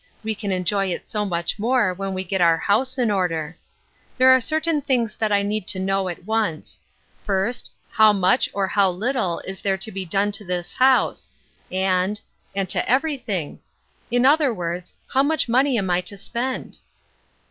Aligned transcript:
We 0.23 0.33
can 0.33 0.51
enjoy 0.51 0.87
it 0.87 1.05
so 1.05 1.25
much 1.25 1.59
more 1.59 1.93
when 1.93 2.15
we 2.15 2.23
get 2.23 2.41
our 2.41 2.57
house 2.57 2.97
in 2.97 3.11
order. 3.11 3.55
There 4.17 4.31
are 4.31 4.41
certain 4.41 4.81
things 4.81 5.15
that 5.17 5.31
I 5.31 5.43
need 5.43 5.67
to 5.67 5.79
know 5.79 6.09
at 6.09 6.25
once. 6.25 6.81
First, 7.23 7.69
how 7.91 8.11
much 8.11 8.49
or 8.51 8.65
how 8.65 8.89
little 8.89 9.41
is 9.41 9.61
there 9.61 9.77
to 9.77 9.91
be 9.91 10.03
done 10.07 10.31
to 10.31 10.43
this 10.43 10.73
house, 10.73 11.29
and— 11.71 12.19
and 12.55 12.67
to 12.69 12.89
every 12.89 13.15
thing? 13.19 13.59
In 14.09 14.25
other 14.25 14.51
words, 14.51 14.95
how 15.09 15.21
much 15.21 15.47
money 15.47 15.77
am 15.77 15.91
I 15.91 16.01
to 16.01 16.17
spend?" 16.17 16.79